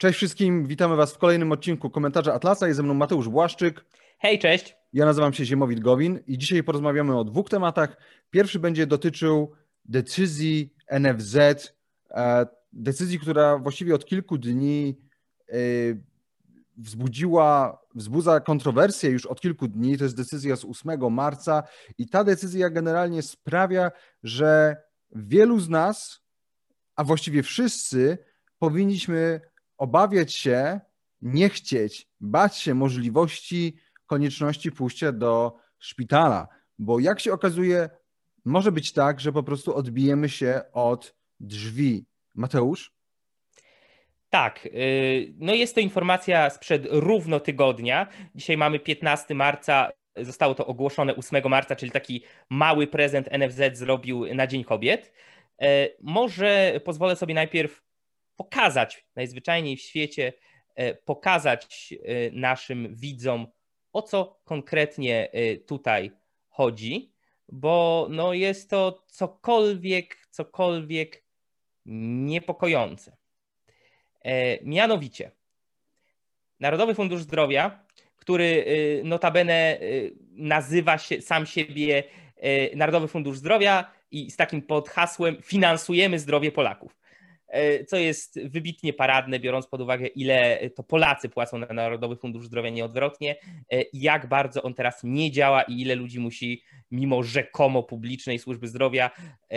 [0.00, 2.66] Cześć wszystkim, witamy Was w kolejnym odcinku Komentarza Atlasa.
[2.66, 3.84] Jest ze mną Mateusz Błaszczyk.
[4.18, 4.76] Hej, cześć.
[4.92, 7.96] Ja nazywam się Ziemowit Gowin i dzisiaj porozmawiamy o dwóch tematach.
[8.30, 9.52] Pierwszy będzie dotyczył
[9.84, 11.36] decyzji NFZ,
[12.10, 14.98] e, decyzji, która właściwie od kilku dni
[15.48, 15.54] e,
[16.76, 19.98] wzbudziła, wzbudza kontrowersję już od kilku dni.
[19.98, 21.62] To jest decyzja z 8 marca
[21.98, 23.90] i ta decyzja generalnie sprawia,
[24.22, 24.76] że
[25.12, 26.20] wielu z nas,
[26.96, 28.18] a właściwie wszyscy,
[28.58, 29.49] powinniśmy
[29.80, 30.80] obawiać się,
[31.22, 33.76] nie chcieć, bać się możliwości,
[34.06, 36.48] konieczności pójścia do szpitala,
[36.78, 37.90] bo jak się okazuje,
[38.44, 42.06] może być tak, że po prostu odbijemy się od drzwi.
[42.34, 42.92] Mateusz?
[44.30, 48.06] Tak, y, no jest to informacja sprzed równo tygodnia.
[48.34, 54.34] Dzisiaj mamy 15 marca, zostało to ogłoszone 8 marca, czyli taki mały prezent NFZ zrobił
[54.34, 55.12] na Dzień Kobiet.
[55.62, 55.66] Y,
[56.00, 57.89] może pozwolę sobie najpierw
[58.40, 60.32] pokazać najzwyczajniej w świecie,
[60.74, 63.46] e, pokazać e, naszym widzom,
[63.92, 66.10] o co konkretnie e, tutaj
[66.48, 67.12] chodzi,
[67.48, 71.24] bo no jest to cokolwiek, cokolwiek
[71.86, 73.16] niepokojące.
[74.62, 75.30] Mianowicie,
[76.60, 77.84] Narodowy Fundusz Zdrowia,
[78.16, 78.64] który
[79.04, 79.78] notabene
[80.30, 82.04] nazywa się sam siebie
[82.76, 86.99] Narodowy Fundusz Zdrowia i z takim podhasłem finansujemy zdrowie Polaków.
[87.50, 92.46] E, co jest wybitnie paradne, biorąc pod uwagę, ile to Polacy płacą na Narodowy Fundusz
[92.46, 93.36] Zdrowia nieodwrotnie,
[93.72, 98.68] e, jak bardzo on teraz nie działa i ile ludzi musi, mimo rzekomo publicznej służby
[98.68, 99.10] zdrowia,
[99.52, 99.56] e,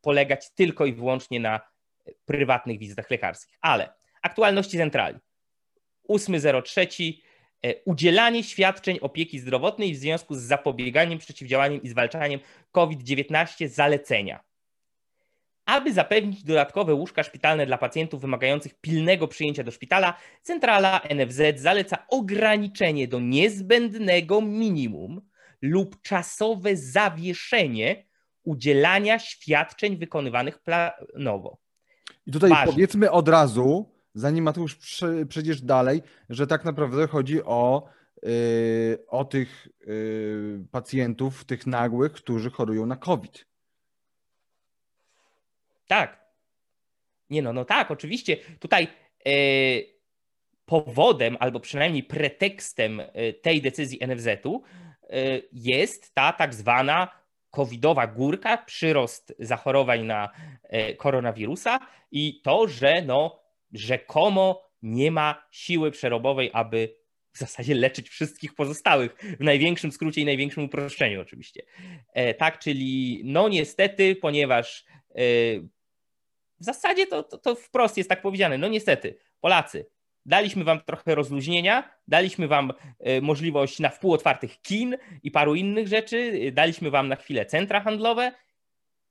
[0.00, 1.60] polegać tylko i wyłącznie na
[2.24, 3.58] prywatnych wizytach lekarskich.
[3.60, 5.18] Ale aktualności centrali.
[6.08, 7.22] 8.03
[7.84, 12.40] udzielanie świadczeń opieki zdrowotnej w związku z zapobieganiem, przeciwdziałaniem i zwalczaniem
[12.72, 14.47] COVID-19 zalecenia.
[15.68, 21.98] Aby zapewnić dodatkowe łóżka szpitalne dla pacjentów wymagających pilnego przyjęcia do szpitala, centrala NFZ zaleca
[22.08, 25.20] ograniczenie do niezbędnego minimum
[25.62, 28.06] lub czasowe zawieszenie
[28.44, 31.58] udzielania świadczeń wykonywanych planowo.
[32.26, 32.72] I tutaj Ważne.
[32.72, 34.78] powiedzmy od razu, zanim Mateusz
[35.28, 37.88] przejdziesz dalej, że tak naprawdę chodzi o,
[38.22, 38.30] yy,
[39.08, 43.48] o tych yy, pacjentów, tych nagłych, którzy chorują na COVID.
[45.88, 46.28] Tak.
[47.30, 48.36] Nie no, no tak, oczywiście.
[48.60, 48.88] Tutaj
[49.26, 49.30] e,
[50.64, 54.62] powodem, albo przynajmniej pretekstem e, tej decyzji NFZ-u
[55.02, 55.16] e,
[55.52, 57.08] jest ta tak zwana
[57.50, 60.28] covidowa górka, przyrost zachorowań na
[60.96, 61.78] koronawirusa
[62.10, 66.94] i to, że no rzekomo nie ma siły przerobowej, aby
[67.32, 71.62] w zasadzie leczyć wszystkich pozostałych, w największym skrócie i największym uproszczeniu oczywiście.
[72.38, 74.84] Tak, czyli no niestety, ponieważ
[76.60, 78.58] w zasadzie to, to, to wprost jest tak powiedziane.
[78.58, 79.86] No niestety, Polacy,
[80.26, 85.88] daliśmy wam trochę rozluźnienia, daliśmy wam e, możliwość na wpół otwartych kin i paru innych
[85.88, 88.32] rzeczy, daliśmy wam na chwilę centra handlowe,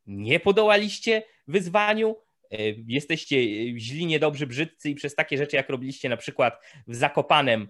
[0.07, 2.15] nie podołaliście wyzwaniu,
[2.51, 3.37] e, jesteście
[3.79, 7.67] źli, niedobrzy, brzydcy i przez takie rzeczy, jak robiliście na przykład w Zakopanem,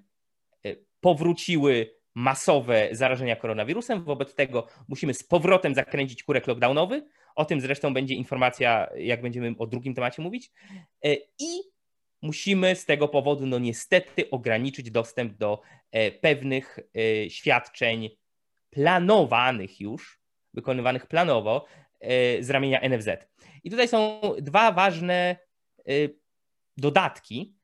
[0.66, 4.04] e, powróciły masowe zarażenia koronawirusem.
[4.04, 7.08] Wobec tego musimy z powrotem zakręcić kurek lockdownowy.
[7.38, 10.52] O tym zresztą będzie informacja, jak będziemy o drugim temacie mówić.
[11.06, 11.62] E, I
[12.22, 15.62] musimy z tego powodu, no niestety, ograniczyć dostęp do
[15.92, 18.10] e, pewnych e, świadczeń
[18.70, 20.22] planowanych już,
[20.54, 21.66] wykonywanych planowo
[22.40, 23.10] z ramienia NFZ.
[23.64, 25.38] I tutaj są dwa ważne
[26.78, 27.56] dodatki,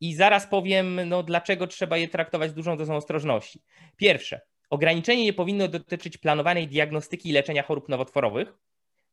[0.00, 3.62] i zaraz powiem, no, dlaczego trzeba je traktować z dużą dozą ostrożności.
[3.96, 4.40] Pierwsze,
[4.70, 8.54] ograniczenie nie powinno dotyczyć planowanej diagnostyki i leczenia chorób nowotworowych.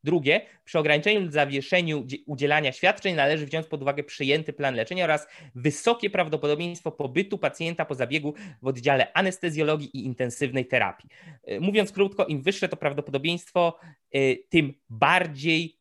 [0.06, 5.28] Drugie, przy ograniczeniu lub zawieszeniu udzielania świadczeń należy wziąć pod uwagę przyjęty plan leczenia oraz
[5.56, 11.10] wysokie prawdopodobieństwo pobytu pacjenta po zabiegu w oddziale anestezjologii i intensywnej terapii.
[11.44, 13.80] E, mówiąc krótko, im wyższe to prawdopodobieństwo,
[14.12, 15.80] e, tym bardziej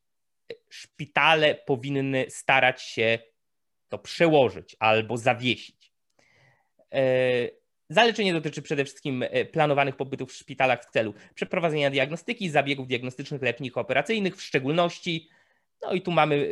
[0.68, 3.18] szpitale powinny starać się
[3.88, 5.92] to przełożyć albo zawiesić.
[7.90, 12.88] E, zaleczenie dotyczy przede wszystkim e, planowanych pobytów w szpitalach w celu przeprowadzenia diagnostyki, zabiegów
[12.88, 15.28] diagnostycznych, leczników operacyjnych, w szczególności,
[15.82, 16.48] no i tu mamy e,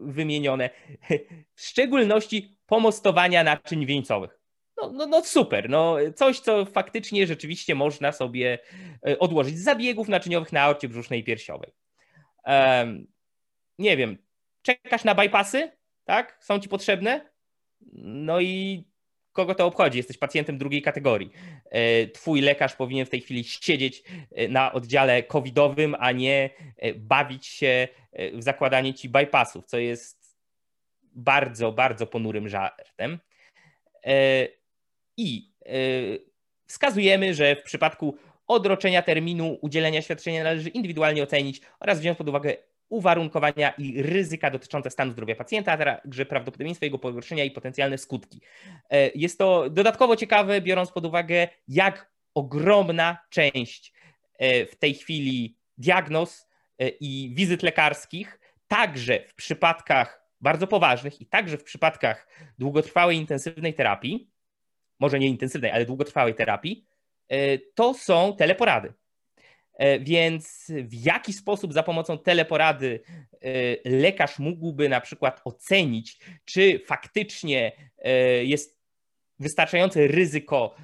[0.00, 0.70] wymienione,
[1.54, 4.40] w szczególności pomostowania naczyń wieńcowych.
[4.82, 8.58] No, no, no super, no coś, co faktycznie rzeczywiście można sobie
[9.18, 11.72] odłożyć z zabiegów naczyniowych na aorcie brzusznej i piersiowej.
[12.46, 13.06] Um,
[13.78, 14.18] nie wiem,
[14.62, 15.76] czekasz na bypassy?
[16.06, 16.38] tak?
[16.40, 17.30] Są ci potrzebne?
[18.02, 18.84] No i
[19.36, 19.98] kogo to obchodzi?
[19.98, 21.30] Jesteś pacjentem drugiej kategorii.
[21.70, 24.02] E, twój lekarz powinien w tej chwili siedzieć
[24.32, 27.88] e, na oddziale covidowym, a nie e, bawić się
[28.32, 30.36] w zakładanie ci bypassów, co jest
[31.02, 33.18] bardzo, bardzo ponurym żartem.
[35.16, 35.52] I
[36.66, 38.16] wskazujemy, że w przypadku
[38.46, 42.56] odroczenia terminu udzielenia świadczenia należy indywidualnie ocenić oraz wziąć pod uwagę
[42.88, 48.40] uwarunkowania i ryzyka dotyczące stanu zdrowia pacjenta, a także prawdopodobieństwo jego pogorszenia i potencjalne skutki.
[48.90, 53.92] E, jest to dodatkowo ciekawe, biorąc pod uwagę, jak ogromna część
[54.38, 56.48] e, w tej chwili diagnoz
[56.78, 62.28] e, i wizyt lekarskich, także w przypadkach bardzo poważnych i także w przypadkach
[62.58, 64.30] długotrwałej intensywnej terapii,
[65.00, 66.86] może nie intensywnej, ale długotrwałej terapii,
[67.74, 68.92] to są teleporady.
[69.76, 73.00] E, więc w jaki sposób za pomocą teleporady
[73.32, 78.10] e, lekarz mógłby na przykład ocenić, czy faktycznie e,
[78.44, 78.76] jest
[79.38, 80.74] wystarczające ryzyko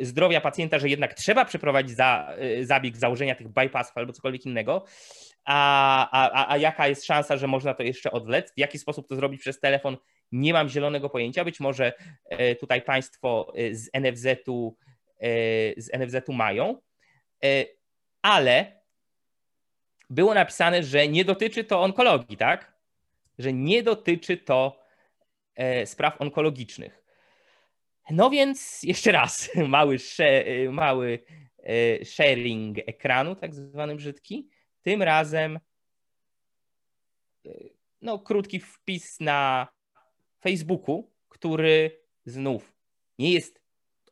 [0.00, 4.84] zdrowia pacjenta, że jednak trzeba przeprowadzić za, zabieg założenia tych bypassów albo cokolwiek innego,
[5.44, 8.52] a, a, a jaka jest szansa, że można to jeszcze odwlec?
[8.54, 9.96] W jaki sposób to zrobić przez telefon?
[10.32, 11.44] Nie mam zielonego pojęcia.
[11.44, 11.92] Być może
[12.60, 14.76] tutaj Państwo z NFZ-u,
[15.76, 16.80] z NFZ-u mają
[18.22, 18.80] ale
[20.10, 22.72] było napisane, że nie dotyczy to onkologii, tak?
[23.38, 24.80] Że nie dotyczy to
[25.54, 27.02] e, spraw onkologicznych.
[28.10, 29.96] No więc jeszcze raz, mały,
[30.70, 31.24] mały
[31.58, 34.48] e, sharing ekranu, tak zwany brzydki.
[34.82, 35.60] Tym razem
[37.46, 37.50] e,
[38.02, 39.68] no, krótki wpis na
[40.40, 42.76] Facebooku, który znów
[43.18, 43.60] nie jest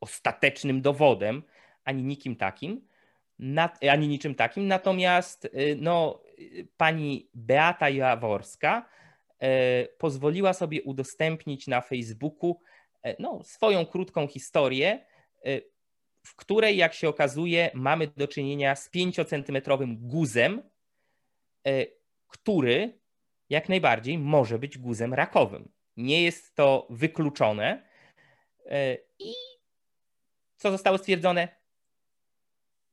[0.00, 1.42] ostatecznym dowodem
[1.84, 2.87] ani nikim takim,
[3.90, 4.66] ani niczym takim.
[4.66, 6.22] Natomiast y, no,
[6.76, 8.88] pani Beata Jaworska
[9.42, 12.60] y, pozwoliła sobie udostępnić na Facebooku
[13.06, 15.06] y, no, swoją krótką historię,
[16.22, 20.62] w której, jak się okazuje, mamy do czynienia z 5-centymetrowym guzem,
[22.28, 22.98] który
[23.50, 25.72] jak najbardziej może być guzem rakowym.
[25.96, 27.88] Nie jest to wykluczone.
[29.18, 29.32] I
[30.56, 31.57] co zostało stwierdzone?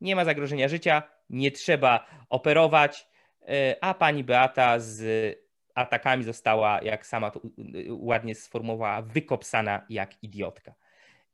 [0.02, 3.08] Nie ma zagrożenia życia, nie trzeba operować,
[3.48, 5.06] e, a pani Beata z
[5.76, 7.42] atakami została, jak sama to
[7.90, 10.74] ładnie sformułowała, wykopsana jak idiotka.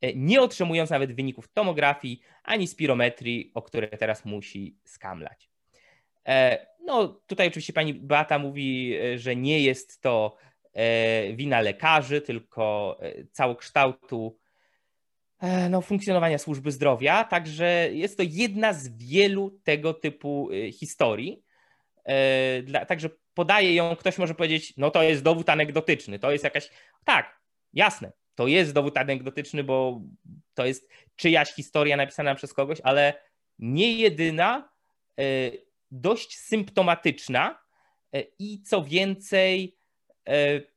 [0.00, 5.50] E, nie otrzymując nawet wyników tomografii ani spirometrii, o które teraz musi skamlać.
[6.26, 10.36] E, no, tutaj oczywiście pani Beata mówi, że nie jest to
[11.34, 12.98] wina lekarzy, tylko
[13.32, 14.38] całokształtu
[15.70, 21.42] no, funkcjonowania służby zdrowia, także jest to jedna z wielu tego typu y, historii.
[22.04, 26.70] E, także podaje ją, ktoś może powiedzieć, no to jest dowód anegdotyczny, to jest jakaś.
[27.04, 27.40] Tak,
[27.72, 30.00] jasne, to jest dowód anegdotyczny, bo
[30.54, 33.14] to jest czyjaś historia napisana przez kogoś, ale
[33.58, 34.68] nie jedyna,
[35.18, 35.22] e,
[35.90, 37.62] dość symptomatyczna
[38.38, 39.76] i co więcej,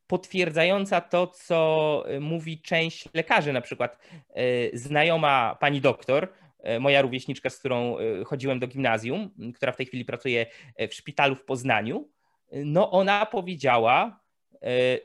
[0.06, 3.98] potwierdzająca to, co e, mówi część lekarzy, na przykład
[4.34, 7.96] e, znajoma pani doktor, e, moja rówieśniczka, z którą
[8.26, 10.46] chodziłem do gimnazjum, która w tej chwili pracuje
[10.90, 12.08] w szpitalu w Poznaniu,
[12.52, 14.20] no ona powiedziała,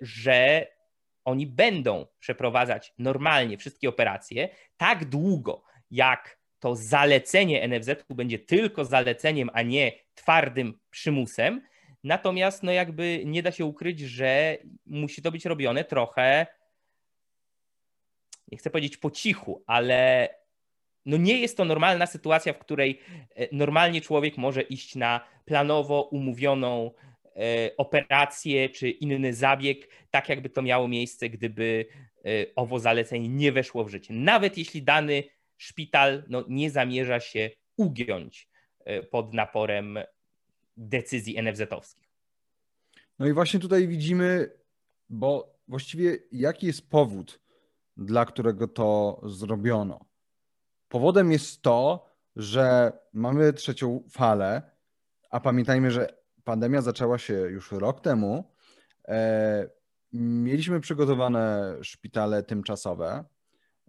[0.01, 0.67] że
[1.25, 9.49] oni będą przeprowadzać normalnie wszystkie operacje tak długo, jak to zalecenie NFZ będzie tylko zaleceniem,
[9.53, 11.61] a nie twardym przymusem,
[12.03, 16.47] Natomiast no jakby nie da się ukryć, że musi to być robione trochę,
[18.51, 20.29] nie chcę powiedzieć po cichu, ale
[21.05, 22.99] no nie jest to normalna sytuacja, w której
[23.35, 26.91] e, normalnie człowiek może iść na planowo umówioną
[27.25, 31.85] e, operację czy inny zabieg, tak jakby to miało miejsce, gdyby
[32.25, 34.13] e, owo zalecenie nie weszło w życie.
[34.13, 35.23] Nawet jeśli dany
[35.57, 38.51] szpital no, nie zamierza się ugiąć
[39.11, 39.99] pod naporem
[40.89, 42.09] decyzji NFZ-owskich.
[43.19, 44.49] No i właśnie tutaj widzimy,
[45.09, 47.39] bo właściwie jaki jest powód,
[47.97, 50.05] dla którego to zrobiono?
[50.89, 54.61] Powodem jest to, że mamy trzecią falę,
[55.29, 56.07] a pamiętajmy, że
[56.43, 58.51] pandemia zaczęła się już rok temu.
[59.07, 59.69] E,
[60.13, 63.25] mieliśmy przygotowane szpitale tymczasowe.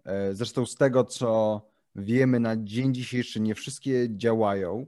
[0.05, 1.61] E, zresztą z tego, co
[1.95, 4.85] wiemy na dzień dzisiejszy, nie wszystkie działają.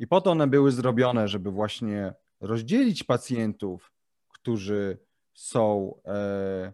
[0.00, 3.92] I po to one były zrobione, żeby właśnie rozdzielić pacjentów,
[4.28, 4.98] którzy
[5.34, 6.72] są e,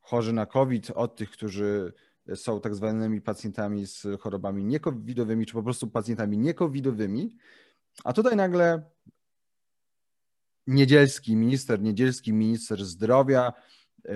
[0.00, 1.92] chorzy na COVID, od tych, którzy
[2.34, 7.36] są tak zwanymi pacjentami z chorobami niekowidowymi, czy po prostu pacjentami niekowidowymi.
[8.04, 8.82] A tutaj nagle
[10.66, 13.52] Niedzielski, minister Niedzielski, minister zdrowia
[14.08, 14.14] e,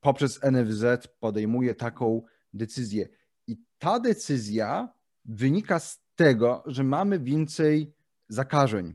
[0.00, 0.84] poprzez NFZ
[1.20, 3.08] podejmuje taką decyzję.
[3.46, 4.88] I ta decyzja
[5.24, 7.92] wynika z tego, że mamy więcej
[8.28, 8.94] zakażeń.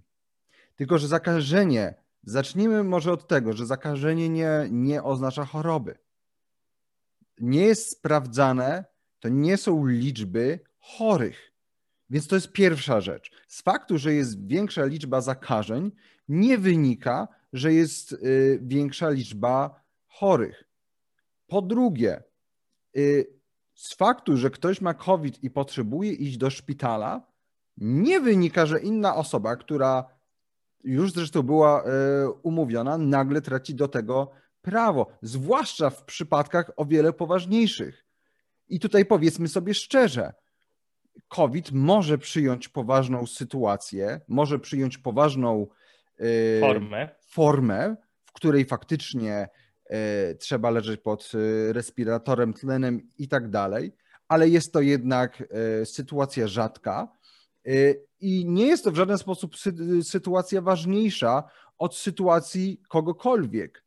[0.76, 5.98] Tylko, że zakażenie Zacznijmy może od tego, że zakażenie nie, nie oznacza choroby.
[7.40, 8.86] Nie jest sprawdzane,
[9.20, 11.52] to nie są liczby chorych.
[12.10, 13.32] Więc to jest pierwsza rzecz.
[13.48, 15.92] Z faktu, że jest większa liczba zakażeń,
[16.28, 20.64] nie wynika, że jest y, większa liczba chorych.
[21.48, 22.24] Po drugie,
[22.98, 23.28] y,
[23.74, 27.28] z faktu, że ktoś ma COVID i potrzebuje iść do szpitala,
[27.78, 30.06] nie wynika, że inna osoba, która
[30.84, 31.86] już zresztą była y,
[32.44, 38.06] umówiona, nagle traci do tego prawo, zwłaszcza w przypadkach o wiele poważniejszych.
[38.68, 40.34] I tutaj powiedzmy sobie szczerze,
[41.28, 45.68] COVID może przyjąć poważną sytuację, może przyjąć poważną
[46.22, 49.50] y, formę, formę w której faktycznie
[50.40, 53.96] trzeba leżeć pod y, respiratorem, tlenem i tak dalej,
[54.28, 55.44] ale jest to jednak
[55.86, 57.08] sytuacja rzadka
[58.20, 59.54] i nie jest to w żaden sposób
[60.04, 61.44] sytuacja ważniejsza
[61.78, 63.84] od sytuacji kogokolwiek.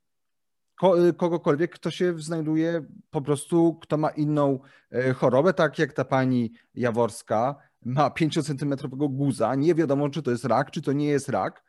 [1.16, 4.58] Kogokolwiek, kto się znajduje po prostu, kto ma inną
[4.90, 10.44] e, chorobę, tak jak ta pani Jaworska ma 5-centymetrowego guza, nie wiadomo, czy to jest
[10.44, 11.62] rak, czy to nie jest rak.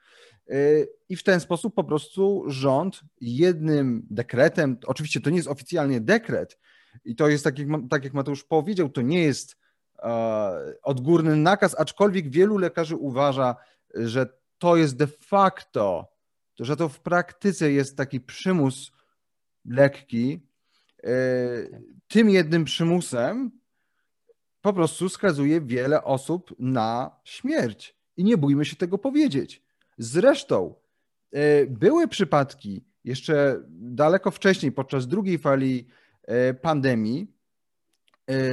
[0.50, 0.54] E,
[1.10, 6.60] I w ten sposób po prostu rząd jednym dekretem, oczywiście to nie jest oficjalnie dekret,
[7.06, 9.58] i to jest tak jak, tak jak Mateusz powiedział, to nie jest
[10.00, 13.56] e, odgórny nakaz, aczkolwiek wielu lekarzy uważa,
[13.94, 16.08] że to jest de facto,
[16.60, 18.92] że to w praktyce jest taki przymus
[19.66, 20.48] lekki,
[21.04, 21.10] e,
[22.08, 23.52] tym jednym przymusem
[24.62, 27.98] po prostu skazuje wiele osób na śmierć.
[28.18, 29.67] I nie bójmy się tego powiedzieć.
[29.98, 30.76] Zresztą
[31.32, 35.88] e, były przypadki jeszcze daleko wcześniej, podczas drugiej fali
[36.24, 37.38] e, pandemii,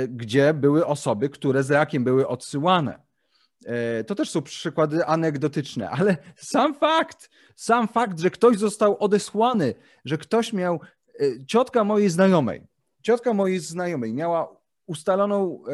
[0.08, 2.98] gdzie były osoby, które z rakiem były odsyłane.
[4.06, 9.74] To też są przykłady anegdotyczne, ale sam fakt, sam fakt, że ktoś został odesłany,
[10.04, 10.80] że ktoś miał
[11.46, 12.66] ciotka mojej znajomej,
[13.02, 15.72] ciotka mojej znajomej miała ustaloną e,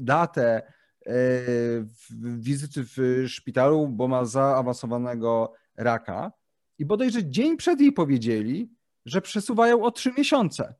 [0.00, 0.72] datę e,
[2.38, 6.32] wizyty w szpitalu, bo ma zaawansowanego raka
[6.78, 8.70] i bodajże dzień przed jej powiedzieli,
[9.04, 10.74] że przesuwają o trzy miesiące.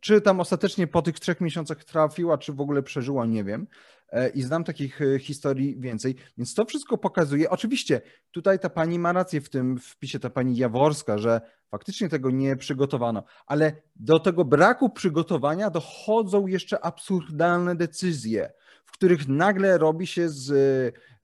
[0.00, 3.66] Czy tam ostatecznie po tych trzech miesiącach trafiła, czy w ogóle przeżyła, nie wiem.
[4.10, 6.14] E, I znam takich e, historii więcej.
[6.38, 7.50] Więc to wszystko pokazuje.
[7.50, 8.00] Oczywiście
[8.30, 12.56] tutaj ta pani ma rację w tym wpisie, ta pani Jaworska, że faktycznie tego nie
[12.56, 18.52] przygotowano, ale do tego braku przygotowania dochodzą jeszcze absurdalne decyzje,
[18.84, 20.50] w których nagle robi się z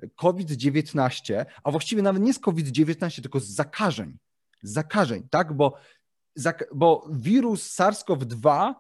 [0.02, 4.18] e, COVID-19, a właściwie nawet nie z COVID-19, tylko z zakażeń.
[4.62, 5.52] zakażeń, tak?
[5.52, 5.76] Bo
[6.74, 8.74] bo wirus SARS-CoV-2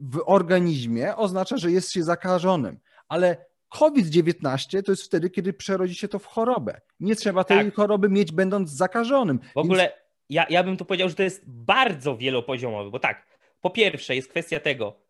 [0.00, 6.08] w organizmie oznacza, że jest się zakażonym, ale COVID-19 to jest wtedy, kiedy przerodzi się
[6.08, 6.80] to w chorobę.
[7.00, 7.74] Nie trzeba tej tak.
[7.74, 9.40] choroby mieć, będąc zakażonym.
[9.54, 9.92] W ogóle.
[10.28, 14.28] Ja, ja bym tu powiedział, że to jest bardzo wielopoziomowy, bo tak, po pierwsze jest
[14.28, 15.00] kwestia tego,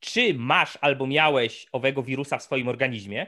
[0.00, 3.26] czy masz albo miałeś owego wirusa w swoim organizmie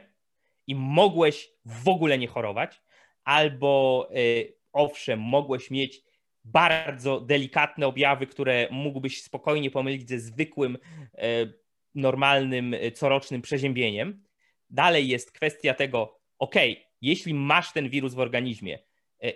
[0.67, 2.81] i mogłeś w ogóle nie chorować,
[3.23, 6.01] albo yy, owszem, mogłeś mieć
[6.43, 10.77] bardzo delikatne objawy, które mógłbyś spokojnie pomylić ze zwykłym,
[11.17, 11.47] e,
[11.95, 14.23] normalnym, e, corocznym przeziębieniem.
[14.69, 16.55] Dalej jest kwestia tego, ok,
[17.01, 18.79] jeśli masz ten wirus w organizmie,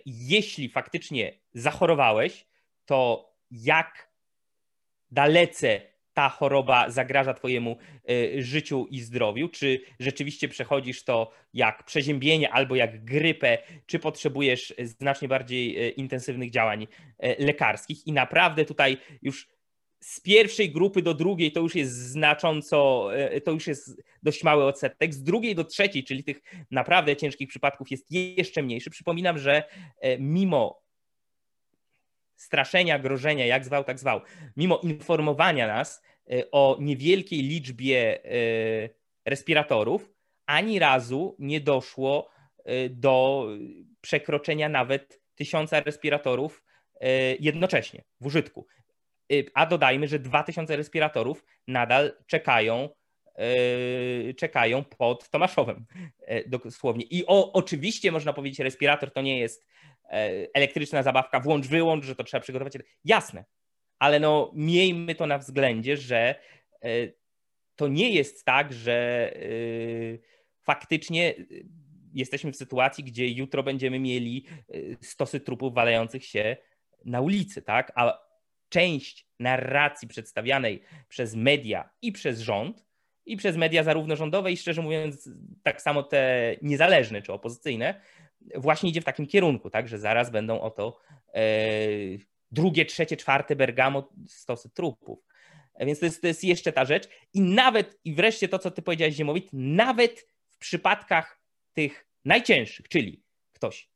[0.05, 2.45] jeśli faktycznie zachorowałeś,
[2.85, 4.09] to jak
[5.11, 5.81] dalece
[6.13, 7.77] ta choroba zagraża Twojemu
[8.09, 9.49] e, życiu i zdrowiu?
[9.49, 16.51] Czy rzeczywiście przechodzisz to jak przeziębienie albo jak grypę, czy potrzebujesz znacznie bardziej e, intensywnych
[16.51, 16.87] działań
[17.19, 18.07] e, lekarskich?
[18.07, 19.47] I naprawdę tutaj już
[20.03, 23.09] z pierwszej grupy do drugiej to już jest znacząco,
[23.45, 25.13] to już jest dość mały odsetek.
[25.13, 26.41] Z drugiej do trzeciej, czyli tych
[26.71, 28.89] naprawdę ciężkich przypadków jest jeszcze mniejszy.
[28.89, 29.63] Przypominam, że
[30.19, 30.83] mimo
[32.43, 34.21] straszenia, grożenia, jak zwał, tak zwał,
[34.57, 38.89] mimo informowania nas e, o niewielkiej liczbie e,
[39.25, 40.09] respiratorów,
[40.45, 42.29] ani razu nie doszło
[42.65, 43.47] e, do
[44.01, 46.63] przekroczenia nawet tysiąca respiratorów
[47.39, 48.67] jednocześnie w użytku.
[49.53, 52.89] A dodajmy, że 2000 respiratorów nadal czekają
[54.37, 55.85] czekają pod Tomaszowem
[56.47, 57.03] dosłownie.
[57.03, 59.65] I o, oczywiście można powiedzieć, respirator to nie jest
[60.13, 62.73] E, elektryczna zabawka, włącz, wyłącz, że to trzeba przygotować.
[63.05, 63.45] Jasne,
[63.99, 66.35] ale no miejmy to na względzie, że
[66.81, 66.89] e,
[67.75, 69.39] to nie jest tak, że e,
[70.61, 71.33] faktycznie
[72.13, 74.45] jesteśmy w sytuacji, gdzie jutro będziemy mieli
[75.01, 76.57] stosy trupów walających się
[77.05, 77.91] na ulicy, tak?
[77.95, 78.22] A
[78.73, 82.85] część narracji przedstawianej przez media i przez rząd,
[83.25, 85.29] i przez media zarówno rządowe, i szczerze mówiąc,
[85.63, 88.01] tak samo te niezależne czy opozycyjne,
[88.55, 90.99] właśnie idzie w takim kierunku, tak, że zaraz będą oto
[91.33, 91.41] e,
[92.51, 95.19] drugie, trzecie, czwarte Bergamo stosy trupów.
[95.79, 97.09] Więc to jest, to jest jeszcze ta rzecz.
[97.33, 101.39] I nawet, i wreszcie to, co ty powiedziałeś, Ziemowit, nawet w przypadkach
[101.73, 103.89] tych najcięższych, czyli ktoś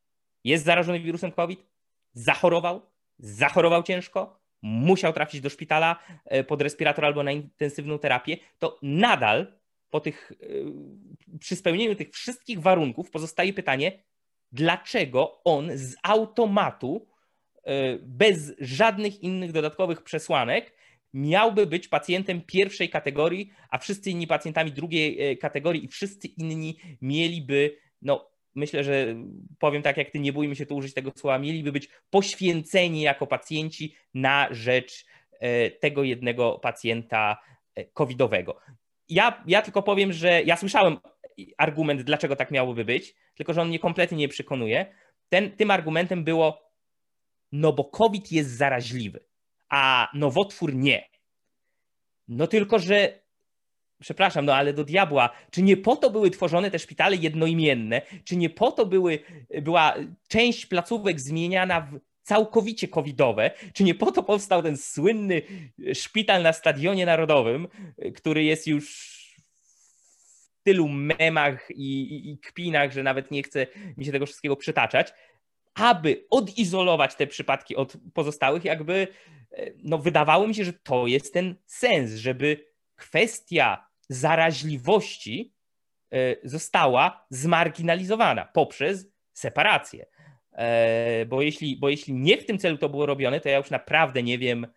[0.44, 1.66] jest zarażony wirusem COVID,
[2.14, 2.82] zachorował,
[3.20, 9.58] zachorował ciężko, musiał trafić do szpitala e, pod respirator albo na intensywną terapię, to nadal
[9.90, 14.04] po tych, e, przy spełnieniu tych wszystkich warunków pozostaje pytanie,
[14.52, 17.08] dlaczego on z automatu,
[17.64, 20.78] e, bez żadnych innych dodatkowych przesłanek,
[21.14, 27.78] miałby być pacjentem pierwszej kategorii, a wszyscy inni pacjentami drugiej kategorii i wszyscy inni mieliby
[28.02, 29.16] no, myślę, że
[29.60, 33.28] powiem tak jak ty, nie bójmy się tu użyć tego słowa, mieliby być poświęceni jako
[33.28, 35.06] pacjenci na rzecz
[35.40, 37.38] e, tego jednego pacjenta
[37.76, 38.60] e, covidowego.
[39.10, 40.98] Ja, ja tylko powiem, że ja słyszałem
[41.58, 44.86] argument, dlaczego tak miałoby być, tylko że on mnie kompletnie nie przekonuje.
[45.30, 46.72] Ten, tym argumentem było,
[47.52, 49.20] no bo COVID jest zaraźliwy,
[49.70, 51.10] a nowotwór nie.
[52.28, 53.20] No tylko, że
[54.00, 58.36] przepraszam, no ale do diabła, czy nie po to były tworzone te szpitale jednoimienne, czy
[58.36, 59.20] nie po to były,
[59.62, 59.96] była
[60.27, 65.42] część placówek zmieniana w całkowicie covidowe, czy nie po to powstał ten słynny
[65.94, 67.68] szpital na Stadionie Narodowym,
[68.16, 69.18] który jest już
[70.60, 74.56] w tylu memach i, i, i kpinach, że nawet nie chce mi się tego wszystkiego
[74.56, 75.13] przytaczać,
[75.74, 79.08] aby odizolować te przypadki od pozostałych, jakby
[79.84, 85.54] no wydawało mi się, że to jest ten sens, żeby kwestia zaraźliwości
[86.14, 90.06] e, została zmarginalizowana poprzez separację.
[90.52, 93.70] E, bo jeśli, bo jeśli nie w tym celu to było robione, to ja już
[93.70, 94.68] naprawdę nie wiem,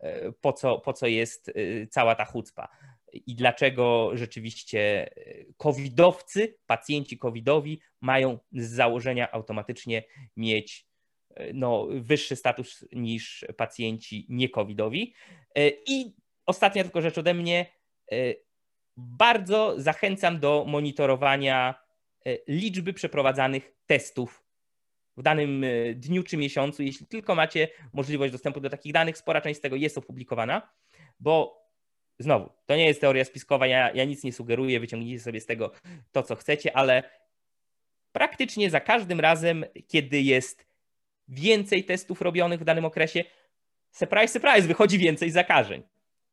[0.00, 1.52] e, po co, po co jest
[1.90, 2.68] cała ta chucpa
[3.12, 5.10] i dlaczego rzeczywiście
[5.56, 10.02] covidowcy, pacjenci covidowi mają z założenia automatycznie
[10.36, 10.88] mieć
[11.54, 15.14] no, wyższy status niż pacjenci nie-covidowi.
[15.86, 16.14] I
[16.46, 17.66] ostatnia tylko rzecz ode mnie
[18.98, 21.74] bardzo zachęcam do monitorowania
[22.26, 24.44] e, liczby przeprowadzanych testów
[25.16, 26.82] w danym e, dniu czy miesiącu.
[26.82, 30.70] Jeśli tylko macie możliwość dostępu do takich danych, spora część z tego jest opublikowana,
[31.20, 31.64] bo
[32.18, 35.72] znowu, to nie jest teoria spiskowa, ja, ja nic nie sugeruję, wyciągnijcie sobie z tego
[36.12, 37.02] to, co chcecie, ale
[38.12, 40.66] praktycznie za każdym razem, kiedy jest
[41.28, 43.24] więcej testów robionych w danym okresie,
[43.90, 45.82] surprise, surprise, wychodzi więcej zakażeń.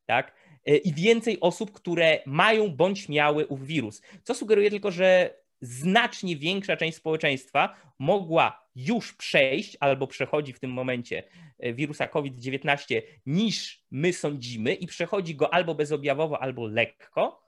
[0.06, 0.45] Tak?
[0.66, 4.02] E, i więcej osób, które mają bądź miały ów wirus.
[4.24, 10.72] Co sugeruje tylko, że znacznie większa część społeczeństwa mogła już przejść albo przechodzi w tym
[10.72, 11.24] momencie
[11.60, 17.44] e, wirusa COVID-19 niż my sądzimy i przechodzi go albo bezobjawowo, albo lekko.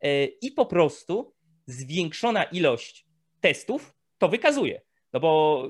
[0.00, 1.34] E, I po prostu
[1.66, 3.06] zwiększona ilość
[3.40, 4.80] testów to wykazuje.
[5.12, 5.62] No bo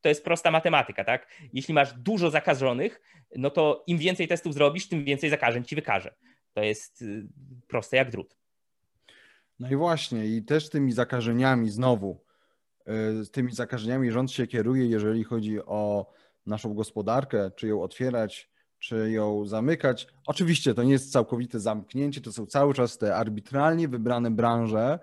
[0.00, 1.26] to jest prosta matematyka, tak?
[1.52, 3.00] Jeśli masz dużo zakażonych,
[3.36, 6.14] no to im więcej testów zrobisz, tym więcej zakażeń ci wykaże.
[6.52, 7.26] To jest y,
[7.68, 8.36] proste jak drut.
[9.58, 12.24] No i właśnie, i też tymi zakażeniami znowu,
[13.22, 16.12] y, tymi zakażeniami rząd się kieruje, jeżeli chodzi o
[16.46, 20.06] naszą gospodarkę, czy ją otwierać, czy ją zamykać.
[20.26, 24.98] Oczywiście to nie jest całkowite zamknięcie, to są cały czas te arbitralnie wybrane branże.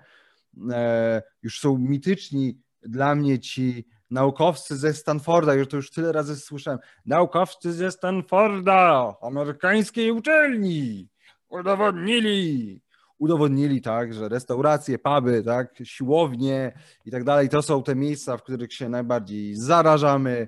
[0.71, 6.35] E, już są mityczni dla mnie ci naukowcy ze Stanforda, już to już tyle razy
[6.35, 11.09] słyszałem, naukowcy ze Stanforda, amerykańskiej uczelni,
[11.49, 12.81] udowodnili,
[13.17, 16.73] udowodnili tak, że restauracje, puby, tak, siłownie
[17.05, 20.47] i tak dalej, to są te miejsca, w których się najbardziej zarażamy.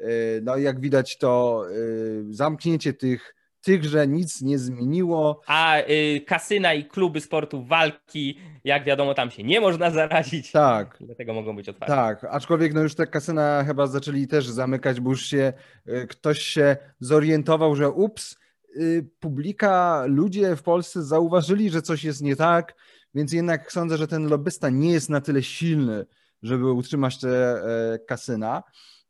[0.00, 3.35] Y, no jak widać to y, zamknięcie tych
[3.66, 5.40] tychże nic nie zmieniło.
[5.46, 10.52] A y, kasyna i kluby sportu walki, jak wiadomo, tam się nie można zarazić.
[10.52, 10.96] Tak.
[11.00, 11.94] Dlatego mogą być otwarte.
[11.94, 15.52] Tak, aczkolwiek no już te kasyna chyba zaczęli też zamykać, bo już się
[15.88, 18.36] y, ktoś się zorientował, że ups,
[18.76, 22.74] y, publika, ludzie w Polsce zauważyli, że coś jest nie tak,
[23.14, 26.06] więc jednak sądzę, że ten lobbysta nie jest na tyle silny,
[26.42, 28.62] żeby utrzymać te e, kasyna.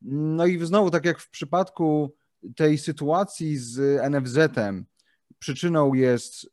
[0.02, 2.16] No i znowu, tak jak w przypadku
[2.56, 4.85] tej sytuacji z NFZ-em
[5.38, 6.44] przyczyną jest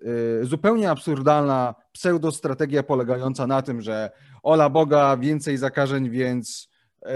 [0.41, 4.11] y, zupełnie absurdalna pseudostrategia polegająca na tym, że
[4.43, 6.69] ola Boga, więcej zakażeń, więc
[7.05, 7.09] y,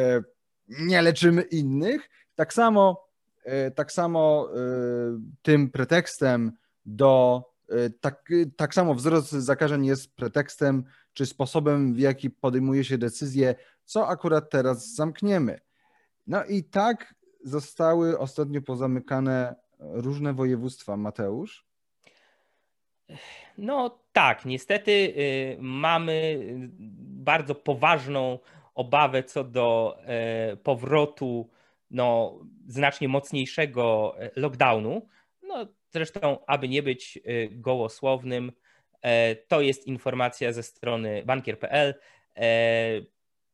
[0.69, 2.09] nie leczymy innych.
[2.35, 3.09] Tak samo,
[3.67, 4.49] y, tak samo
[5.41, 6.51] tym pretekstem
[6.85, 7.43] do
[8.01, 14.07] tak, tak samo wzrost zakażeń jest pretekstem czy sposobem, w jaki podejmuje się decyzję, co
[14.07, 15.59] akurat teraz zamkniemy.
[16.27, 17.15] No i tak
[17.47, 21.65] zostały ostatnio pozamykane różne województwa, Mateusz?
[23.57, 26.39] No tak, niestety y, mamy
[26.99, 28.39] bardzo poważną
[28.75, 29.97] obawę co do
[30.63, 31.49] powrotu
[31.91, 35.07] no, znacznie mocniejszego lockdownu.
[35.43, 37.19] No, zresztą, aby nie być
[37.51, 38.51] gołosłownym,
[39.47, 41.93] to jest informacja ze strony bankier.pl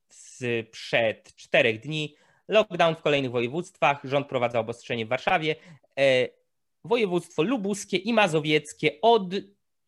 [0.10, 2.16] sprzed czterech dni.
[2.48, 4.00] Lockdown w kolejnych województwach.
[4.04, 5.56] Rząd prowadza obostrzenie w Warszawie.
[6.00, 6.28] E,
[6.84, 9.24] województwo lubuskie i mazowieckie od,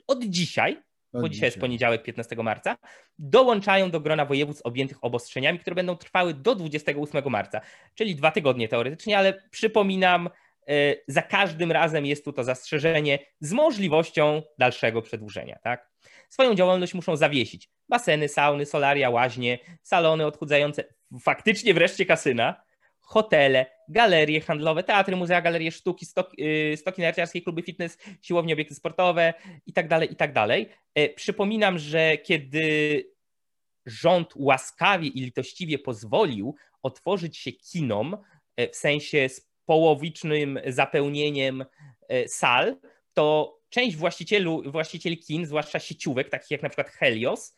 [0.07, 2.77] od dzisiaj, od bo dzisiaj jest poniedziałek 15 marca,
[3.19, 7.61] dołączają do grona województw objętych obostrzeniami, które będą trwały do 28 marca,
[7.95, 10.29] czyli dwa tygodnie teoretycznie, ale przypominam,
[10.67, 15.59] e, za każdym razem jest tu to zastrzeżenie z możliwością dalszego przedłużenia.
[15.63, 15.89] Tak?
[16.29, 20.83] Swoją działalność muszą zawiesić baseny, sauny, solaria, łaźnie, salony odchudzające,
[21.21, 22.63] faktycznie wreszcie kasyna,
[23.01, 28.75] hotele, galerie handlowe, teatry, muzea, galerie sztuki, stoki, yy, stoki narciarskie, kluby fitness, siłownie, obiekty
[28.75, 29.33] sportowe
[29.65, 30.33] itd., tak itd.
[30.33, 30.49] Tak
[30.95, 33.03] e, przypominam, że kiedy
[33.85, 38.17] rząd łaskawie i litościwie pozwolił otworzyć się kinom,
[38.57, 41.65] e, w sensie z połowicznym zapełnieniem
[42.07, 42.77] e, sal,
[43.13, 43.95] to część
[44.65, 47.55] właścicieli kin, zwłaszcza sieciówek, takich jak na przykład Helios,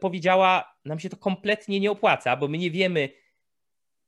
[0.00, 3.08] powiedziała, nam się to kompletnie nie opłaca, bo my nie wiemy,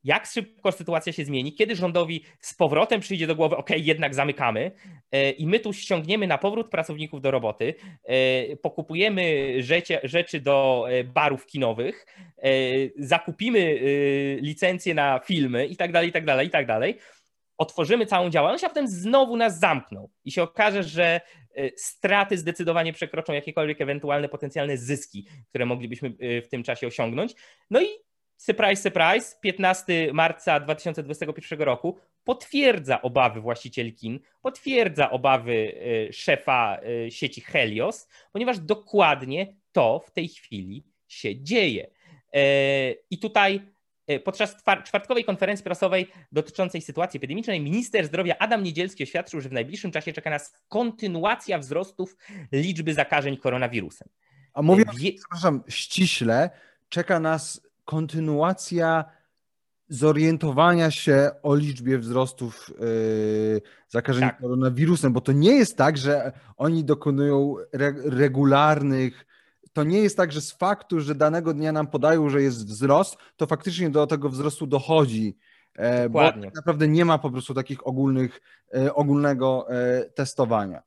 [0.05, 4.71] jak szybko sytuacja się zmieni, kiedy rządowi z powrotem przyjdzie do głowy, ok, jednak zamykamy
[5.13, 10.87] e, i my tu ściągniemy na powrót pracowników do roboty, e, pokupujemy rzeczy, rzeczy do
[11.15, 12.07] barów kinowych,
[12.99, 13.79] zakupimy
[14.43, 16.99] licencje na filmy i tak dalej, i tak dalej, i tak dalej.
[17.59, 20.09] Otworzymy całą działalność, a potem znowu nas zamkną.
[20.25, 21.21] I się okaże, że e,
[21.77, 27.35] straty zdecydowanie przekroczą jakiekolwiek ewentualne potencjalne zyski, które moglibyśmy e, w tym czasie osiągnąć.
[27.71, 27.87] No i
[28.37, 35.75] surprise, surprise, 15 marca 2021 roku potwierdza obawy właścicieli kin, potwierdza obawy
[36.09, 41.91] e, szefa sieci Helios, ponieważ dokładnie to w tej chwili się dzieje.
[43.11, 43.76] I tutaj E,
[44.25, 49.91] podczas czwartkowej konferencji prasowej dotyczącej sytuacji epidemicznej minister zdrowia Adam Niedzielski oświadczył, że w najbliższym
[49.91, 52.17] czasie czeka nas kontynuacja wzrostów
[52.53, 54.09] liczby zakażeń koronawirusem.
[54.55, 55.13] A mówiąc, e, Wie...
[55.13, 56.51] przepraszam, ściśle,
[56.89, 59.05] czeka nas kontynuacja
[59.89, 64.41] zorientowania się o liczbie wzrostów yy, zakażeń tak.
[64.41, 69.27] koronawirusem, bo to nie jest tak, że oni dokonują re regularnych
[69.77, 73.17] to nie jest tak, że z faktu, że danego dnia nam podają, że jest wzrost,
[73.37, 75.37] to faktycznie do tego wzrostu dochodzi.
[75.75, 76.43] E, Dokładnie.
[76.43, 78.41] Bo tak naprawdę nie ma po prostu takich ogólnych,
[78.75, 80.83] e, ogólnego e, testowania.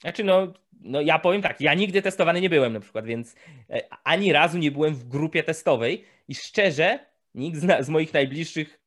[0.00, 3.34] Znaczy, no, no ja powiem tak, ja nigdy testowany nie byłem na przykład, więc
[4.04, 6.98] ani razu nie byłem w grupie testowej i szczerze,
[7.34, 8.80] nikt z, z moich najbliższych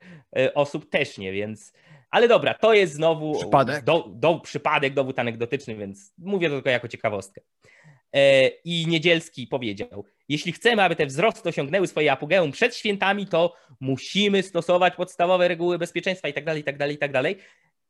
[0.54, 1.74] osób też nie, więc.
[2.10, 6.70] Ale dobra, to jest znowu przypadek, do, do, przypadek dowód anegdotyczny, więc mówię to tylko
[6.70, 7.42] jako ciekawostkę.
[8.16, 13.56] E, I Niedzielski powiedział: Jeśli chcemy, aby te wzrosty osiągnęły swoje apogeum przed świętami, to
[13.80, 17.36] musimy stosować podstawowe reguły bezpieczeństwa itd., itd., itd.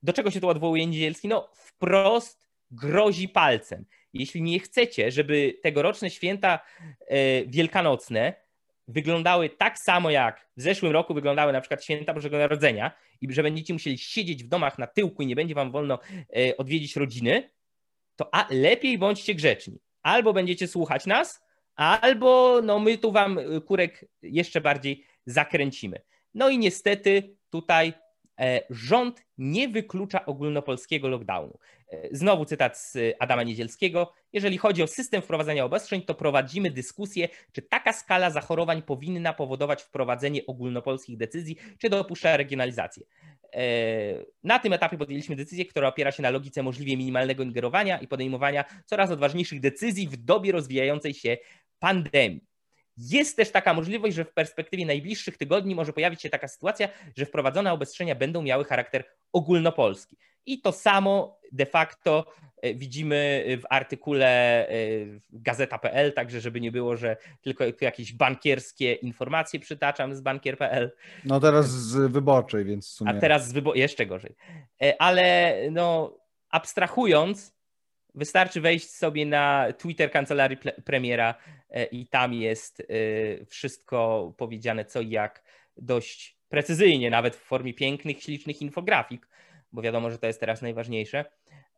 [0.04, 1.28] Do czego się tu odwołuje Niedzielski?
[1.28, 3.86] No, wprost grozi palcem.
[4.14, 6.60] Jeśli nie chcecie, żeby tegoroczne święta
[7.08, 8.34] e, wielkanocne
[8.88, 13.44] wyglądały tak samo jak w zeszłym roku wyglądały na przykład święta Bożego Narodzenia i że
[13.44, 16.00] będziecie musieli siedzieć w domach na tyłku i nie będzie wam wolno
[16.36, 17.50] e, odwiedzić rodziny,
[18.16, 21.44] to a lepiej bądźcie grzeczni albo będziecie słuchać nas,
[21.76, 26.02] albo no my tu wam y, kurek jeszcze bardziej zakręcimy.
[26.34, 27.94] No i niestety tutaj
[28.39, 31.60] e, rząd nie wyklucza ogólnopolskiego lockdownu.
[31.91, 34.13] E, znowu cytat z Adama Niedzielskiego.
[34.34, 39.84] Jeżeli chodzi o system wprowadzania obostrzeń, to prowadzimy dyskusję, czy taka skala zachorowań powinna powodować
[39.84, 43.06] wprowadzenie ogólnopolskich decyzji, czy dopuszcza regionalizację.
[43.56, 48.08] E, na tym etapie podjęliśmy decyzję, która opiera się na logice możliwie minimalnego ingerowania i
[48.08, 51.38] podejmowania coraz odważniejszych decyzji w dobie rozwijającej się
[51.80, 52.46] pandemii.
[52.98, 57.26] Jest też taka możliwość, że w perspektywie najbliższych tygodni może pojawić się taka sytuacja, że
[57.26, 60.18] wprowadzone obostrzenia będą miały charakter ogólnopolski.
[60.46, 62.26] I to samo de facto
[62.62, 64.74] e, widzimy w artykule e,
[65.32, 70.92] gazeta.pl, także żeby nie było, że tylko jakieś bankierskie informacje przytaczam z bankier.pl.
[71.26, 73.12] No teraz z wyborczej, więc w sumie...
[73.12, 74.36] A teraz z wyborczej, jeszcze gorzej.
[74.82, 76.18] E, ale no
[76.50, 77.56] abstrahując,
[78.16, 81.36] wystarczy wejść sobie na Twitter kancelarii premiera
[81.92, 82.88] i tam jest
[83.48, 85.44] wszystko powiedziane co i jak
[85.78, 89.28] dość precyzyjnie, nawet w formie pięknych, ślicznych infografik
[89.76, 91.26] bo wiadomo, że to jest teraz najważniejsze.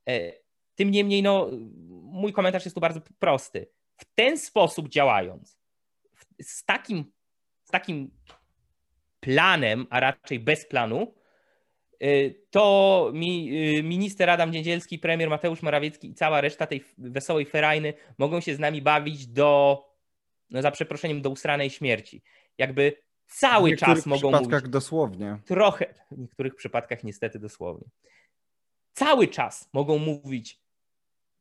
[0.10, 0.32] E,
[0.76, 1.50] tym niemniej, no,
[2.02, 3.68] mój komentarz jest tu bardzo prosty.
[3.98, 5.60] W ten sposób działając,
[6.42, 7.12] z takim,
[7.64, 8.12] z takim
[9.20, 11.14] planem, a raczej bez planu,
[12.00, 17.46] e, to mi, e, minister Adam Niedzielski, premier Mateusz Morawiecki i cała reszta tej wesołej
[17.46, 19.84] ferajny mogą się z nami bawić do
[20.50, 22.22] no za przeproszeniem, do usranej śmierci.
[22.58, 24.40] Jakby cały czas mogą mówić.
[24.40, 25.40] W niektórych przypadkach dosłownie.
[25.46, 27.88] Trochę, w niektórych przypadkach niestety dosłownie.
[28.94, 30.62] Cały czas mogą mówić,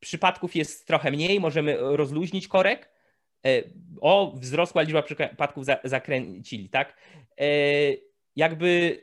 [0.00, 2.90] przypadków jest trochę mniej, możemy rozluźnić korek,
[3.46, 3.62] e,
[4.00, 6.96] o, wzrosła liczba przypadków zakręcili, tak?
[7.40, 7.46] E,
[8.36, 9.00] jakby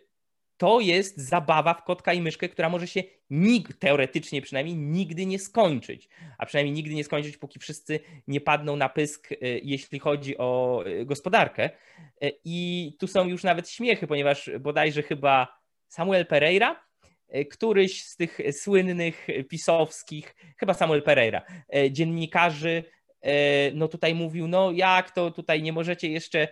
[0.64, 5.40] to jest zabawa w kotka i myszkę, która może się nig, teoretycznie przynajmniej nigdy nie
[5.40, 6.10] skończyć.
[6.38, 10.84] A przynajmniej nigdy nie skończyć, póki wszyscy nie padną na pysk, e, jeśli chodzi o
[10.86, 11.64] e, gospodarkę.
[11.64, 16.84] E, I tu są już nawet śmiechy, ponieważ bodajże chyba Samuel Pereira,
[17.52, 21.42] któryś z tych słynnych pisowskich, chyba Samuel Pereira,
[21.92, 22.84] dziennikarzy,
[23.74, 26.48] no tutaj mówił, no jak to tutaj nie możecie jeszcze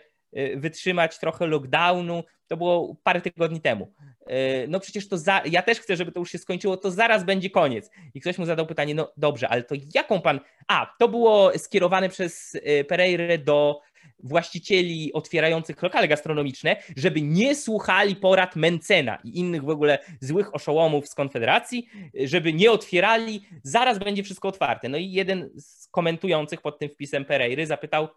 [0.55, 3.93] wytrzymać trochę lockdownu, to było parę tygodni temu.
[4.27, 7.23] E, no przecież to za, ja też chcę, żeby to już się skończyło, to zaraz
[7.23, 7.91] będzie koniec.
[8.13, 10.39] I ktoś mu zadał pytanie, no dobrze, ale to jaką pan.
[10.67, 13.81] A, to było skierowane przez e, Pereira do
[14.23, 21.07] właścicieli otwierających lokale gastronomiczne, żeby nie słuchali porad Mencena i innych w ogóle złych oszołomów
[21.07, 24.89] z Konfederacji, żeby nie otwierali, zaraz będzie wszystko otwarte.
[24.89, 28.07] No i jeden z komentujących pod tym wpisem Pereiry zapytał,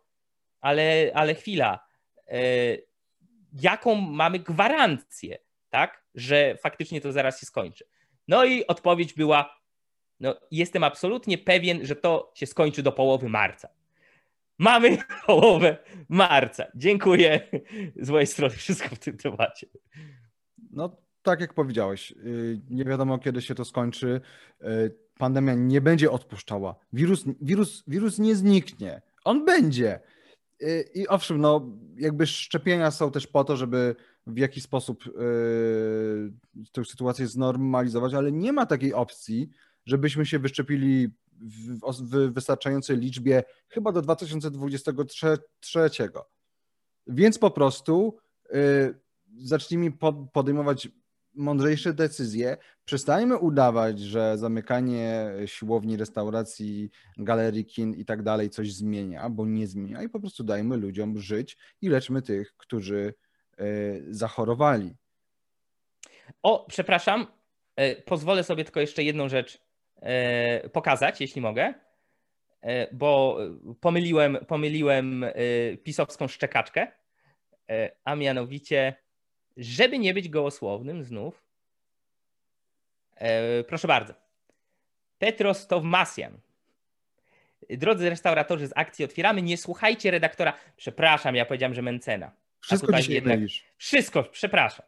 [0.61, 1.93] ale, ale chwila,
[3.52, 5.38] jaką mamy gwarancję,
[5.70, 7.84] tak, że faktycznie to zaraz się skończy.
[8.28, 9.60] No i odpowiedź była,
[10.20, 13.68] no jestem absolutnie pewien, że to się skończy do połowy marca.
[14.58, 15.76] Mamy połowę
[16.08, 16.64] marca.
[16.74, 17.40] Dziękuję
[17.96, 19.66] z mojej strony wszystko w tym temacie.
[20.70, 24.20] No tak jak powiedziałeś, y, nie wiadomo kiedy się to skończy.
[24.62, 26.74] Y, pandemia nie będzie odpuszczała.
[26.92, 29.02] Wirus, wirus, wirus nie zniknie.
[29.24, 30.00] On będzie.
[30.95, 35.12] I owszem, no jakby szczepienia są też po to, żeby w jakiś sposób yy,
[36.73, 39.51] tę sytuację znormalizować, ale nie ma takiej opcji,
[39.87, 41.09] żebyśmy się wyszczepili
[41.40, 45.90] w, w wystarczającej liczbie chyba do 2023.
[47.07, 48.17] Więc po prostu
[48.51, 49.01] yy,
[49.37, 49.93] zacznijmy
[50.33, 50.88] podejmować
[51.35, 52.57] mądrzejsze decyzje.
[52.85, 59.66] Przestańmy udawać, że zamykanie siłowni, restauracji, galerii, kin i tak dalej coś zmienia, bo nie
[59.66, 63.14] zmienia i po prostu dajmy ludziom żyć i leczmy tych, którzy
[63.61, 64.97] y, zachorowali.
[66.42, 67.27] O, przepraszam,
[67.81, 69.59] y, pozwolę sobie tylko jeszcze jedną rzecz
[70.64, 71.75] y, pokazać, jeśli mogę,
[72.92, 73.38] bo
[73.81, 75.25] pomyliłem, pomyliłem
[75.83, 76.92] pisowską szczekaczkę,
[78.05, 79.04] a mianowicie
[79.57, 81.45] żeby nie być gołosłownym znów,
[83.17, 84.14] e, proszę bardzo.
[85.19, 86.38] Petros Towmasjan.
[87.71, 90.53] Drodzy restauratorzy z akcji otwieramy, nie słuchajcie redaktora.
[90.77, 92.33] Przepraszam, ja powiedziałem, że Mencena.
[92.61, 93.38] Wszystko dzisiaj jednak...
[93.38, 93.64] Mylisz.
[93.77, 94.87] Wszystko, przepraszam.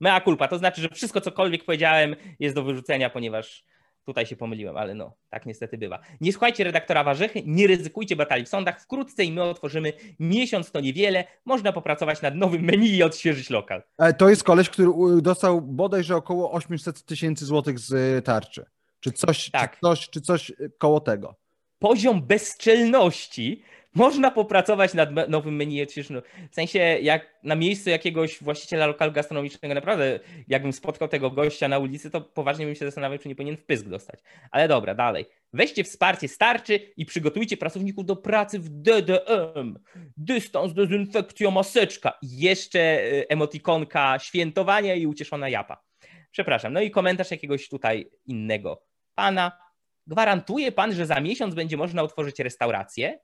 [0.00, 3.64] Mea culpa, to znaczy, że wszystko cokolwiek powiedziałem jest do wyrzucenia, ponieważ
[4.06, 6.00] Tutaj się pomyliłem, ale no, tak niestety bywa.
[6.20, 8.82] Nie słuchajcie redaktora Warzechy, nie ryzykujcie batalii w sądach.
[8.82, 11.24] Wkrótce i my otworzymy miesiąc, to niewiele.
[11.44, 13.82] Można popracować nad nowym menu i odświeżyć lokal.
[13.98, 14.90] E, to jest koleś, który
[15.22, 18.64] dostał bodajże około 800 tysięcy złotych z e, tarczy.
[19.00, 19.74] Czy coś, tak.
[19.74, 21.34] czy coś, czy coś koło tego.
[21.78, 23.62] Poziom bezczelności
[23.96, 25.86] można popracować nad nowym menu.
[26.10, 31.68] No, w sensie, jak na miejscu jakiegoś właściciela lokalu gastronomicznego, naprawdę, jakbym spotkał tego gościa
[31.68, 34.20] na ulicy, to poważnie bym się zastanawiał, czy nie powinien wpysk dostać.
[34.50, 35.26] Ale dobra, dalej.
[35.52, 39.78] Weźcie wsparcie starczy i przygotujcie pracowników do pracy w DDM.
[40.16, 42.18] Dystans, dezynfekcja, maseczka.
[42.22, 45.82] Jeszcze e, emotikonka świętowania i ucieszona japa.
[46.30, 46.72] Przepraszam.
[46.72, 48.82] No i komentarz jakiegoś tutaj innego
[49.14, 49.52] pana.
[50.06, 53.18] Gwarantuje pan, że za miesiąc będzie można otworzyć restaurację?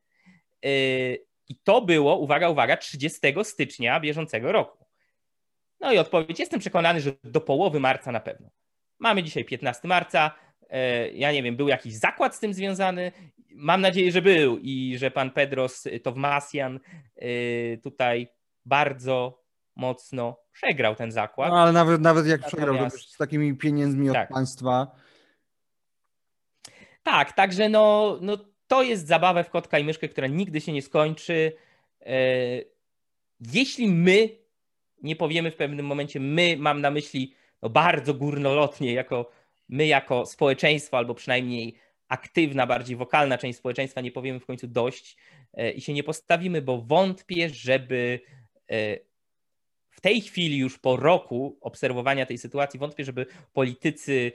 [0.62, 4.86] Yy, I to było, uwaga, uwaga, 30 stycznia bieżącego roku.
[5.80, 8.50] No i odpowiedź, jestem przekonany, że do połowy marca na pewno.
[8.98, 10.30] Mamy dzisiaj 15 marca.
[10.60, 10.78] Yy,
[11.14, 13.12] ja nie wiem, był jakiś zakład z tym związany?
[13.54, 16.80] Mam nadzieję, że był i że pan Pedros Towmasjan
[17.16, 18.28] yy, tutaj
[18.64, 19.42] bardzo
[19.76, 21.50] mocno przegrał ten zakład.
[21.50, 22.66] No, ale nawet, nawet jak Natomiast...
[22.66, 24.28] przegrał, to z takimi pieniędzmi od tak.
[24.28, 24.86] państwa.
[27.02, 30.82] Tak, także no, no to jest zabawa w kotka i myszkę, która nigdy się nie
[30.82, 31.52] skończy.
[32.00, 32.16] E,
[33.52, 34.28] jeśli my
[35.02, 39.30] nie powiemy w pewnym momencie, my mam na myśli no bardzo górnolotnie, jako
[39.68, 41.74] my jako społeczeństwo, albo przynajmniej
[42.08, 45.16] aktywna, bardziej wokalna część społeczeństwa, nie powiemy w końcu dość
[45.54, 48.20] e, i się nie postawimy, bo wątpię, żeby
[48.70, 48.98] e,
[49.90, 54.32] w tej chwili, już po roku obserwowania tej sytuacji, wątpię, żeby politycy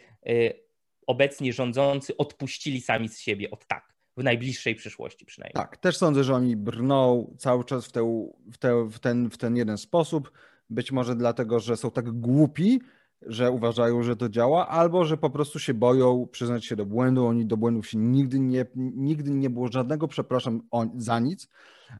[1.08, 5.54] obecnie rządzący odpuścili sami z siebie od tak w najbliższej przyszłości przynajmniej.
[5.54, 9.38] Tak, też sądzę, że oni brną cały czas w, te, w, te, w, ten, w
[9.38, 10.32] ten jeden sposób.
[10.70, 12.82] Być może dlatego, że są tak głupi,
[13.22, 17.26] że uważają, że to działa, albo że po prostu się boją przyznać się do błędu.
[17.26, 20.62] Oni do błędów się nigdy nie, nigdy nie było żadnego, przepraszam
[20.98, 21.48] za nic.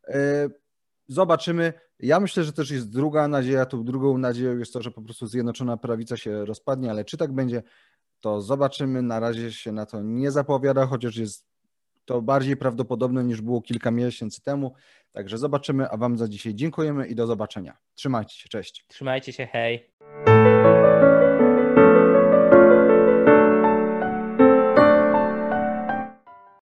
[0.08, 0.50] E,
[1.08, 1.74] zobaczymy.
[2.00, 3.66] Ja myślę, że też jest druga nadzieja.
[3.66, 7.34] Tą drugą nadzieją jest to, że po prostu Zjednoczona Prawica się rozpadnie, ale czy tak
[7.34, 7.64] będzie,
[8.20, 9.02] to zobaczymy.
[9.02, 11.47] Na razie się na to nie zapowiada, chociaż jest
[12.08, 14.74] to bardziej prawdopodobne niż było kilka miesięcy temu.
[15.12, 17.78] Także zobaczymy, a Wam za dzisiaj dziękujemy i do zobaczenia.
[17.96, 18.86] Trzymajcie się, cześć.
[18.88, 19.92] Trzymajcie się, hej.